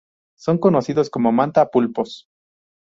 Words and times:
Son 0.35 0.57
conocidos 0.57 1.11
como 1.11 1.31
Manta, 1.31 1.69
Pulpos... 1.69 2.25